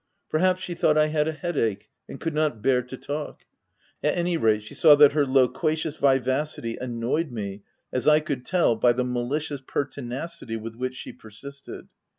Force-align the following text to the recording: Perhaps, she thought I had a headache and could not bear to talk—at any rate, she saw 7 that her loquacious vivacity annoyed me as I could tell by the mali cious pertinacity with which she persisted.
Perhaps, 0.31 0.61
she 0.61 0.73
thought 0.73 0.97
I 0.97 1.09
had 1.09 1.27
a 1.27 1.31
headache 1.31 1.87
and 2.09 2.19
could 2.19 2.33
not 2.33 2.63
bear 2.63 2.81
to 2.81 2.97
talk—at 2.97 4.17
any 4.17 4.35
rate, 4.35 4.63
she 4.63 4.73
saw 4.73 4.93
7 4.93 4.99
that 4.99 5.11
her 5.11 5.27
loquacious 5.27 5.95
vivacity 5.97 6.75
annoyed 6.81 7.31
me 7.31 7.61
as 7.93 8.07
I 8.07 8.19
could 8.19 8.43
tell 8.43 8.75
by 8.75 8.93
the 8.93 9.05
mali 9.05 9.39
cious 9.41 9.61
pertinacity 9.61 10.57
with 10.57 10.75
which 10.75 10.95
she 10.95 11.13
persisted. 11.13 11.87